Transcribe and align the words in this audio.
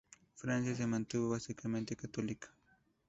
Francia 0.33 0.73
se 0.73 0.87
mantuvo 0.87 1.29
básicamente 1.29 1.95
católica. 1.95 2.49